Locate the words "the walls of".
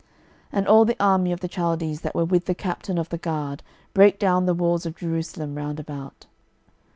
4.47-4.95